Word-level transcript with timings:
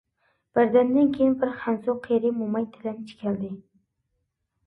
بىردەمدىن 0.59 1.09
كىيىن 1.17 1.35
بىر 1.43 1.51
خەنزۇ 1.65 1.93
قىرى 2.07 2.31
موماي 2.39 2.67
تىلەمچى 2.77 3.19
كەلدى. 3.19 3.51